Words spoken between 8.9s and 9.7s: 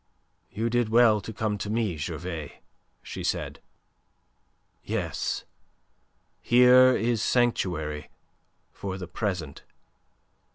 the present.